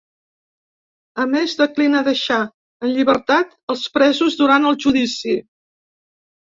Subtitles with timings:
[1.23, 2.39] A més, declina deixar
[2.89, 5.41] en llibertat els presos durant el judici.